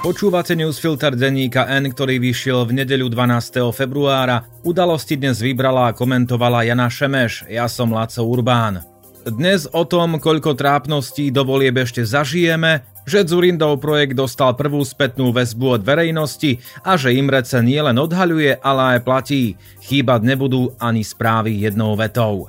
[0.00, 3.68] Počúvate newsfilter denníka N, ktorý vyšiel v nedeľu 12.
[3.68, 4.48] februára.
[4.64, 8.80] Udalosti dnes vybrala a komentovala Jana Šemeš, ja som Laco Urbán.
[9.28, 15.36] Dnes o tom, koľko trápností do volieb ešte zažijeme, že Zurindov projekt dostal prvú spätnú
[15.36, 19.60] väzbu od verejnosti a že Imrece nielen odhaľuje, ale aj platí.
[19.84, 22.48] Chýbať nebudú ani správy jednou vetou.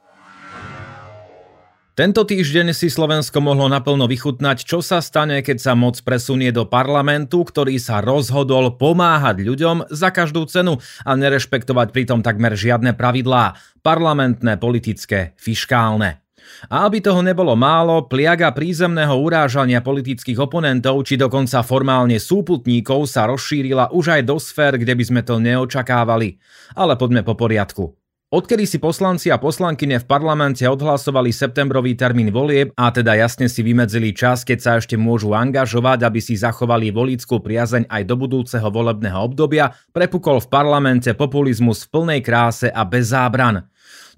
[1.91, 6.63] Tento týždeň si Slovensko mohlo naplno vychutnať, čo sa stane, keď sa moc presunie do
[6.63, 13.59] parlamentu, ktorý sa rozhodol pomáhať ľuďom za každú cenu a nerešpektovať pritom takmer žiadne pravidlá,
[13.83, 16.23] parlamentné, politické, fiškálne.
[16.71, 23.27] A aby toho nebolo málo, pliaga prízemného urážania politických oponentov či dokonca formálne súputníkov sa
[23.27, 26.39] rozšírila už aj do sfér, kde by sme to neočakávali.
[26.71, 28.00] Ale poďme po poriadku.
[28.31, 33.59] Odkedy si poslanci a poslankyne v parlamente odhlasovali septembrový termín volieb a teda jasne si
[33.59, 38.71] vymedzili čas, keď sa ešte môžu angažovať, aby si zachovali volickú priazeň aj do budúceho
[38.71, 43.67] volebného obdobia, prepukol v parlamente populizmus v plnej kráse a bez zábran.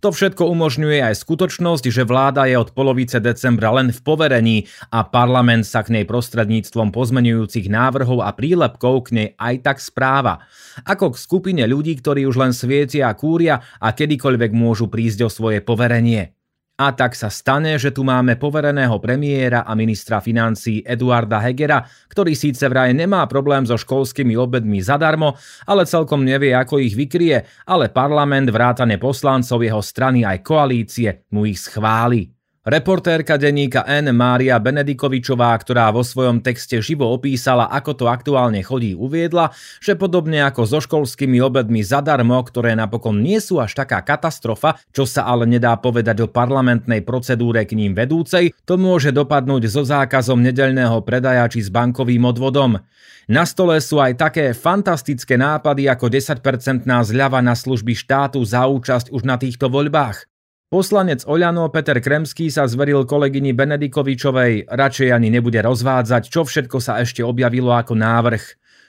[0.04, 4.58] To všetko umožňuje aj skutočnosť, že vláda je od polovice decembra len v poverení
[4.92, 10.44] a parlament sa k nej prostredníctvom pozmenujúcich návrhov a prílepkov k nej aj tak správa.
[10.84, 15.30] Ako k skupine ľudí, ktorí už len svietia a kúria a kedykoľvek môžu prísť o
[15.32, 16.43] svoje poverenie.
[16.74, 22.34] A tak sa stane, že tu máme povereného premiéra a ministra financí Eduarda Hegera, ktorý
[22.34, 25.38] síce vraj nemá problém so školskými obedmi zadarmo,
[25.70, 31.46] ale celkom nevie, ako ich vykrie, ale parlament vrátane poslancov jeho strany aj koalície mu
[31.46, 32.34] ich schváli.
[32.64, 34.16] Reportérka denníka N.
[34.16, 39.52] Mária Benedikovičová, ktorá vo svojom texte živo opísala, ako to aktuálne chodí, uviedla,
[39.84, 45.04] že podobne ako so školskými obedmi zadarmo, ktoré napokon nie sú až taká katastrofa, čo
[45.04, 50.40] sa ale nedá povedať o parlamentnej procedúre k ním vedúcej, to môže dopadnúť so zákazom
[50.40, 52.80] nedeľného predaja či s bankovým odvodom.
[53.28, 56.40] Na stole sú aj také fantastické nápady ako 10%
[56.88, 60.33] zľava na služby štátu za účasť už na týchto voľbách.
[60.74, 66.98] Poslanec Oľano Peter Kremský sa zveril kolegyni Benedikovičovej, radšej ani nebude rozvádzať, čo všetko sa
[66.98, 68.42] ešte objavilo ako návrh.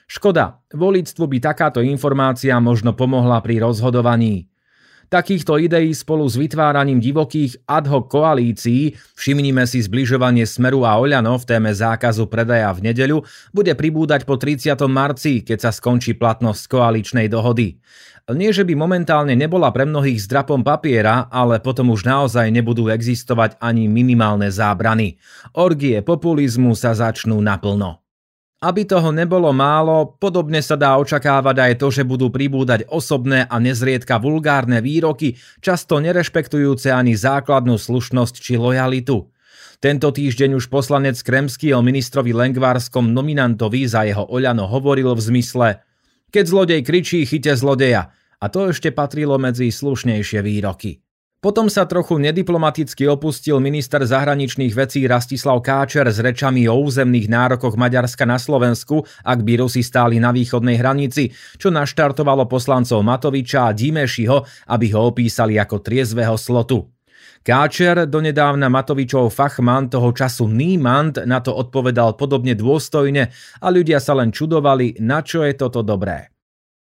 [0.09, 4.49] Škoda, volíctvu by takáto informácia možno pomohla pri rozhodovaní.
[5.05, 11.37] Takýchto ideí spolu s vytváraním divokých ad hoc koalícií, všimnime si zbližovanie Smeru a Oľano
[11.37, 13.21] v téme zákazu predaja v nedeľu,
[13.53, 14.73] bude pribúdať po 30.
[14.89, 17.77] marci, keď sa skončí platnosť koaličnej dohody.
[18.25, 23.61] Nie, že by momentálne nebola pre mnohých zdrapom papiera, ale potom už naozaj nebudú existovať
[23.61, 25.21] ani minimálne zábrany.
[25.53, 28.04] Orgie populizmu sa začnú naplno.
[28.65, 33.55] Aby toho nebolo málo, podobne sa dá očakávať aj to, že budú pribúdať osobné a
[33.61, 39.29] nezriedka vulgárne výroky, často nerešpektujúce ani základnú slušnosť či lojalitu.
[39.77, 45.69] Tento týždeň už poslanec Kremský o ministrovi Lengvárskom nominantovi za jeho Oľano hovoril v zmysle–
[46.35, 48.11] keď zlodej kričí, chyte zlodeja.
[48.43, 51.04] A to ešte patrilo medzi slušnejšie výroky.
[51.45, 57.77] Potom sa trochu nediplomaticky opustil minister zahraničných vecí Rastislav Káčer s rečami o územných nárokoch
[57.77, 61.29] Maďarska na Slovensku, ak by Rusi stáli na východnej hranici,
[61.61, 64.41] čo naštartovalo poslancov Matoviča a Dimešiho,
[64.73, 66.89] aby ho opísali ako triezvého slotu.
[67.45, 73.29] Káčer, donedávna Matovičov fachman toho času Niemand, na to odpovedal podobne dôstojne
[73.61, 76.34] a ľudia sa len čudovali, na čo je toto dobré.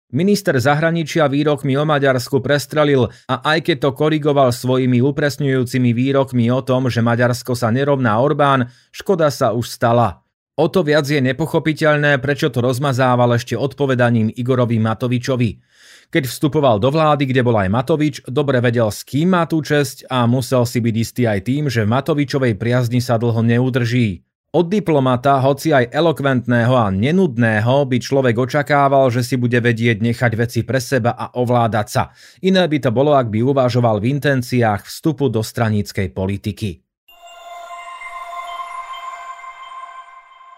[0.09, 6.65] Minister zahraničia výrokmi o Maďarsku prestrelil a aj keď to korigoval svojimi upresňujúcimi výrokmi o
[6.65, 10.25] tom, že Maďarsko sa nerovná Orbán, škoda sa už stala.
[10.57, 15.61] O to viac je nepochopiteľné, prečo to rozmazával ešte odpovedaním Igorovi Matovičovi.
[16.09, 20.09] Keď vstupoval do vlády, kde bol aj Matovič, dobre vedel, s kým má tú česť
[20.09, 24.25] a musel si byť istý aj tým, že Matovičovej priazni sa dlho neudrží.
[24.59, 30.33] Od diplomata, hoci aj elokventného a nenudného, by človek očakával, že si bude vedieť nechať
[30.35, 32.11] veci pre seba a ovládať sa.
[32.43, 36.83] Iné by to bolo, ak by uvažoval v intenciách vstupu do straníckej politiky.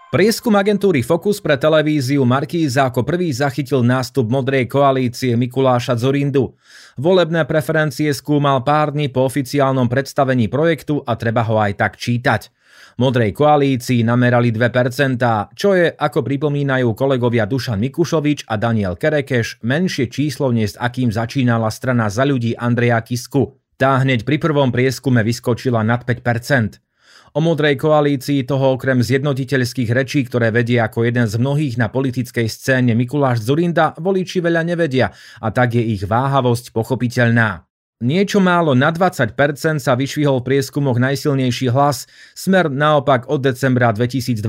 [0.09, 6.57] Prieskum agentúry Focus pre televíziu Markíza ako prvý zachytil nástup modrej koalície Mikuláša Zorindu.
[6.97, 12.60] Volebné preferencie skúmal pár dní po oficiálnom predstavení projektu a treba ho aj tak čítať.
[12.99, 20.11] Modrej koalícii namerali 2%, čo je, ako pripomínajú kolegovia Dušan Mikušovič a Daniel Kerekeš, menšie
[20.11, 23.61] číslo než akým začínala strana za ľudí Andreja Kisku.
[23.79, 26.83] Tá hneď pri prvom prieskume vyskočila nad 5%.
[27.31, 32.51] O modrej koalícii toho okrem zjednotiteľských rečí, ktoré vedie ako jeden z mnohých na politickej
[32.51, 37.70] scéne Mikuláš Zurinda, voliči veľa nevedia a tak je ich váhavosť pochopiteľná.
[38.01, 39.37] Niečo málo na 20%
[39.77, 44.41] sa vyšvihol v prieskumoch najsilnejší hlas, smer naopak od decembra 2022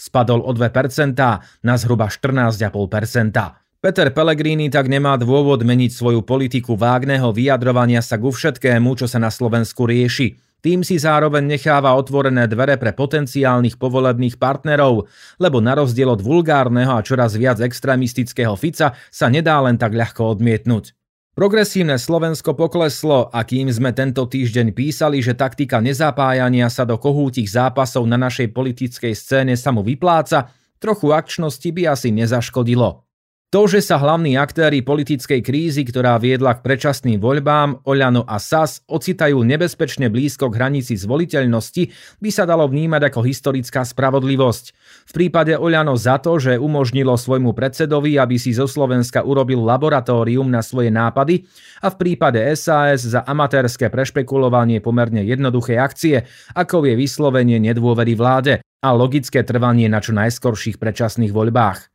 [0.00, 1.12] spadol o 2%
[1.60, 2.72] na zhruba 14,5%.
[3.84, 9.20] Peter Pellegrini tak nemá dôvod meniť svoju politiku vágneho vyjadrovania sa ku všetkému, čo sa
[9.20, 10.40] na Slovensku rieši.
[10.64, 15.04] Tým si zároveň necháva otvorené dvere pre potenciálnych povolebných partnerov,
[15.36, 20.36] lebo na rozdiel od vulgárneho a čoraz viac extrémistického Fica sa nedá len tak ľahko
[20.36, 20.99] odmietnúť.
[21.30, 27.46] Progresívne Slovensko pokleslo a kým sme tento týždeň písali, že taktika nezapájania sa do kohútich
[27.46, 30.50] zápasov na našej politickej scéne sa mu vypláca,
[30.82, 33.09] trochu akčnosti by asi nezaškodilo.
[33.50, 38.78] To, že sa hlavní aktéry politickej krízy, ktorá viedla k predčasným voľbám, Oľano a SAS,
[38.86, 41.90] ocitajú nebezpečne blízko k hranici zvoliteľnosti,
[42.22, 44.64] by sa dalo vnímať ako historická spravodlivosť.
[45.10, 50.46] V prípade Oľano za to, že umožnilo svojmu predsedovi, aby si zo Slovenska urobil laboratórium
[50.46, 51.42] na svoje nápady
[51.82, 56.22] a v prípade SAS za amatérske prešpekulovanie pomerne jednoduché akcie,
[56.54, 61.89] ako je vyslovenie nedôvery vláde a logické trvanie na čo najskorších predčasných voľbách.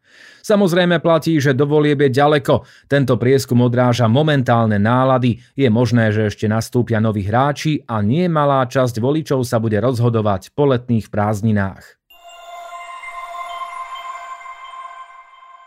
[0.45, 2.69] Samozrejme platí, že do volieb je ďaleko.
[2.85, 5.41] Tento prieskum odráža momentálne nálady.
[5.57, 10.53] Je možné, že ešte nastúpia noví hráči a nie malá časť voličov sa bude rozhodovať
[10.53, 12.04] po letných prázdninách.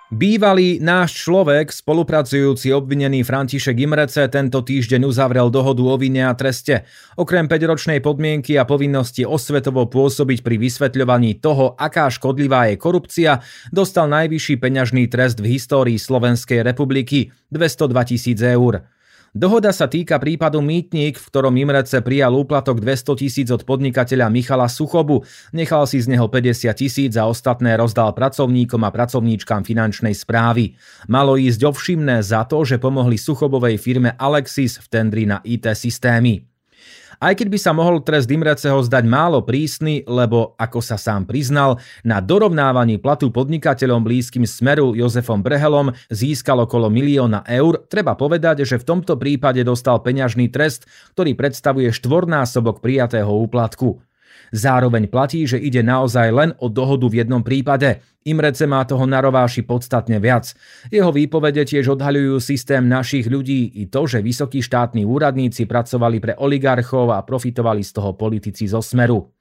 [0.08, 6.88] Bývalý náš človek, spolupracujúci obvinený František Imrece, tento týždeň uzavrel dohodu o vine a treste.
[7.20, 14.08] Okrem 5-ročnej podmienky a povinnosti osvetovo pôsobiť pri vysvetľovaní toho, aká škodlivá je korupcia, dostal
[14.08, 18.88] najvyšší peňažný trest v histórii Slovenskej republiky– 202 tisíc eur.
[19.36, 24.72] Dohoda sa týka prípadu Mýtnik, v ktorom Imrece prijal úplatok 200 tisíc od podnikateľa Michala
[24.72, 25.20] Suchobu,
[25.52, 30.80] nechal si z neho 50 tisíc a ostatné rozdal pracovníkom a pracovníčkam finančnej správy.
[31.12, 36.47] Malo ísť ovšimné za to, že pomohli Suchobovej firme Alexis v tendri na IT systémy.
[37.18, 41.82] Aj keď by sa mohol trest Imreceho zdať málo prísny, lebo, ako sa sám priznal,
[42.06, 48.78] na dorovnávaní platu podnikateľom blízkym Smeru Jozefom Brehelom získal okolo milióna eur, treba povedať, že
[48.78, 50.86] v tomto prípade dostal peňažný trest,
[51.18, 54.07] ktorý predstavuje štvornásobok prijatého úplatku.
[54.52, 58.00] Zároveň platí, že ide naozaj len o dohodu v jednom prípade.
[58.28, 60.52] Imrece má toho na rováši podstatne viac.
[60.92, 66.32] Jeho výpovede tiež odhaľujú systém našich ľudí i to, že vysokí štátni úradníci pracovali pre
[66.36, 69.37] oligarchov a profitovali z toho politici zo smeru.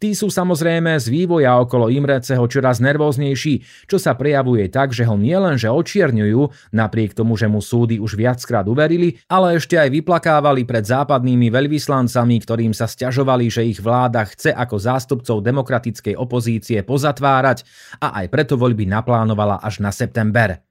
[0.00, 5.12] Tí sú samozrejme z vývoja okolo Imreceho čoraz nervóznejší, čo sa prejavuje tak, že ho
[5.12, 10.88] nielenže očierňujú, napriek tomu, že mu súdy už viackrát uverili, ale ešte aj vyplakávali pred
[10.88, 17.68] západnými veľvyslancami, ktorým sa stiažovali, že ich vláda chce ako zástupcov demokratickej opozície pozatvárať
[18.00, 20.69] a aj preto voľby naplánovala až na september.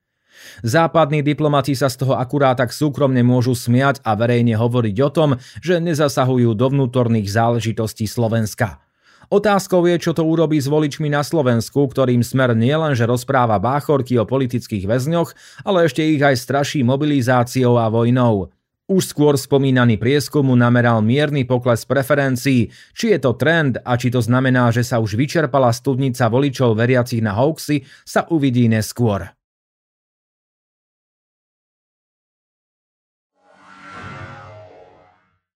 [0.61, 5.29] Západní diplomati sa z toho akurát tak súkromne môžu smiať a verejne hovoriť o tom,
[5.63, 8.83] že nezasahujú do vnútorných záležitostí Slovenska.
[9.29, 14.25] Otázkou je, čo to urobí s voličmi na Slovensku, ktorým smer nielenže rozpráva báchorky o
[14.25, 15.37] politických väzňoch,
[15.69, 18.49] ale ešte ich aj straší mobilizáciou a vojnou.
[18.89, 22.73] Už skôr spomínaný prieskumu nameral mierny pokles preferencií.
[22.97, 27.21] Či je to trend a či to znamená, že sa už vyčerpala studnica voličov veriacich
[27.21, 29.29] na hoaxy, sa uvidí neskôr.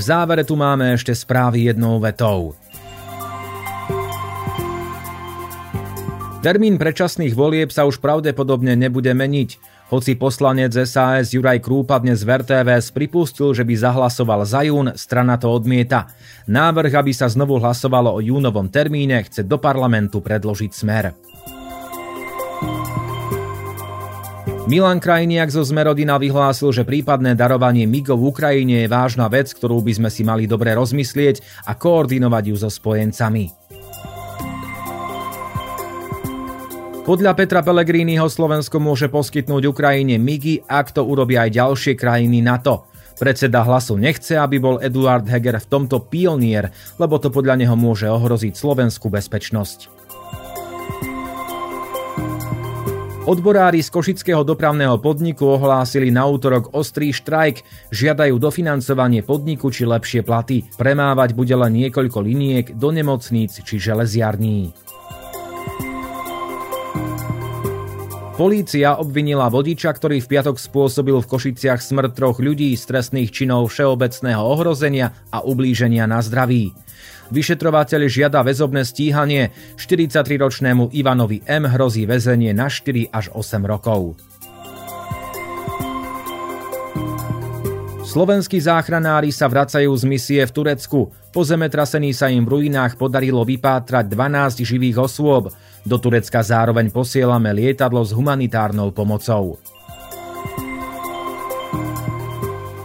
[0.00, 2.56] V závere tu máme ešte správy jednou vetou.
[6.40, 9.60] Termín predčasných volieb sa už pravdepodobne nebude meniť.
[9.92, 15.36] Hoci poslanec SAS Juraj Krúpa dnes v RTVS pripustil, že by zahlasoval za jún, strana
[15.36, 16.08] to odmieta.
[16.48, 21.12] Návrh, aby sa znovu hlasovalo o júnovom termíne, chce do parlamentu predložiť smer.
[24.70, 29.82] Milan Krajniak zo Zmerodina vyhlásil, že prípadné darovanie MIGov v Ukrajine je vážna vec, ktorú
[29.82, 33.50] by sme si mali dobre rozmyslieť a koordinovať ju so spojencami.
[37.02, 42.86] Podľa Petra Pellegriniho Slovensko môže poskytnúť Ukrajine MIGI, ak to urobia aj ďalšie krajiny NATO.
[43.18, 48.06] Predseda hlasu nechce, aby bol Eduard Heger v tomto pionier, lebo to podľa neho môže
[48.06, 49.99] ohroziť slovenskú bezpečnosť.
[53.30, 57.62] Odborári z Košického dopravného podniku ohlásili na útorok ostrý štrajk,
[57.94, 60.66] žiadajú dofinancovanie podniku či lepšie platy.
[60.74, 64.74] Premávať bude len niekoľko liniek do nemocníc či železiarní.
[68.34, 73.70] Polícia obvinila vodiča, ktorý v piatok spôsobil v Košiciach smrť troch ľudí z trestných činov
[73.70, 76.74] všeobecného ohrozenia a ublíženia na zdraví.
[77.30, 79.54] Vyšetrovateľ žiada väzobné stíhanie.
[79.78, 81.66] 43-ročnému Ivanovi M.
[81.70, 84.18] hrozí väzenie na 4 až 8 rokov.
[88.10, 91.14] Slovenskí záchranári sa vracajú z misie v Turecku.
[91.30, 95.54] Po zemetrasení sa im v ruinách podarilo vypátrať 12 živých osôb.
[95.86, 99.62] Do Turecka zároveň posielame lietadlo s humanitárnou pomocou.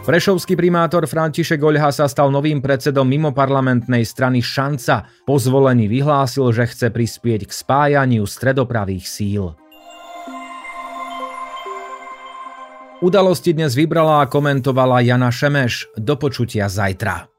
[0.06, 5.10] Prešovský primátor František Oľha sa stal novým predsedom mimoparlamentnej strany Šanca.
[5.26, 9.58] Po zvolení vyhlásil, že chce prispieť k spájaniu stredopravých síl.
[13.02, 15.90] Udalosti dnes vybrala a komentovala Jana Šemeš.
[15.98, 17.35] Do počutia zajtra.